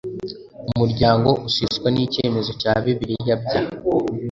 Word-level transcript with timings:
umuryango 0.73 1.29
useswa 1.47 1.87
n 1.91 1.97
icyemezo 2.05 2.51
cya 2.61 2.73
bibiri 2.85 3.13
bya 3.23 3.35